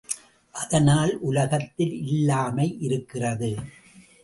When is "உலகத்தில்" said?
1.19-1.93